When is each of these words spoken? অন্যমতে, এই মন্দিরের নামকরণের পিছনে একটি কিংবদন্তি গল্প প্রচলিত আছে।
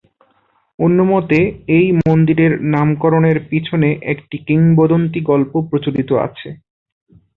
অন্যমতে, 0.79 1.39
এই 1.77 1.87
মন্দিরের 2.01 2.53
নামকরণের 2.73 3.37
পিছনে 3.49 3.89
একটি 4.13 4.37
কিংবদন্তি 4.47 5.19
গল্প 5.31 5.53
প্রচলিত 5.69 6.09
আছে। 6.27 6.49